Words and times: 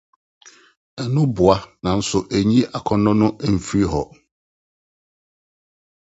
Ɛno 1.01 1.21
boa, 1.35 1.57
nanso 1.81 2.19
enyi 2.37 2.59
akɔnnɔ 2.77 3.11
no 3.19 3.27
mfi 3.53 3.81
hɔ. 3.91 4.01